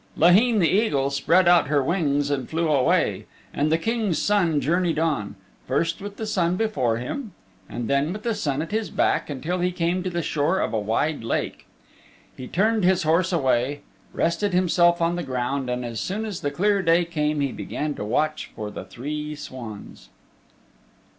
Laheen 0.17 0.57
the 0.57 0.67
Eagle 0.67 1.11
spread 1.11 1.47
out 1.47 1.67
her 1.67 1.83
wings 1.83 2.31
and 2.31 2.49
flew 2.49 2.67
away, 2.69 3.27
and 3.53 3.71
the 3.71 3.77
King's 3.77 4.19
Son 4.19 4.59
journeyed 4.59 4.97
on, 4.97 5.35
first 5.67 6.01
with 6.01 6.17
the 6.17 6.25
sun 6.25 6.55
before 6.55 6.97
him 6.97 7.33
and 7.69 7.87
then 7.87 8.11
with 8.11 8.23
the 8.23 8.33
sun 8.33 8.63
at 8.63 8.71
his 8.71 8.89
back, 8.89 9.29
until 9.29 9.59
he 9.59 9.71
came 9.71 10.01
to 10.01 10.09
the 10.09 10.23
shore 10.23 10.57
of 10.59 10.73
a 10.73 10.79
wide 10.79 11.23
lake. 11.23 11.67
He 12.35 12.47
turned 12.47 12.83
his 12.83 13.03
horse 13.03 13.31
away, 13.31 13.81
rested 14.11 14.55
himself 14.55 15.03
on 15.03 15.17
the 15.17 15.21
ground, 15.21 15.69
and 15.69 15.85
as 15.85 15.99
soon 15.99 16.25
as 16.25 16.41
the 16.41 16.49
clear 16.49 16.81
day 16.81 17.05
came 17.05 17.39
he 17.39 17.51
began 17.51 17.93
to 17.93 18.03
watch 18.03 18.49
for 18.55 18.71
the 18.71 18.85
three 18.85 19.35
swans. 19.35 20.09